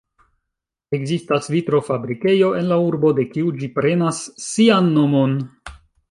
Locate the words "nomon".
4.95-5.37